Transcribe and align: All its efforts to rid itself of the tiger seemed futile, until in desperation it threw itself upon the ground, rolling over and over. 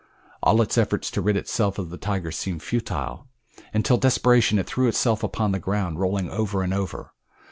All 0.41 0.63
its 0.63 0.79
efforts 0.79 1.11
to 1.11 1.21
rid 1.21 1.37
itself 1.37 1.77
of 1.77 1.91
the 1.91 1.97
tiger 1.99 2.31
seemed 2.31 2.63
futile, 2.63 3.27
until 3.71 3.97
in 3.97 3.99
desperation 3.99 4.57
it 4.57 4.65
threw 4.65 4.87
itself 4.87 5.21
upon 5.21 5.51
the 5.51 5.59
ground, 5.59 5.99
rolling 5.99 6.27
over 6.31 6.63
and 6.63 6.73
over. 6.73 7.13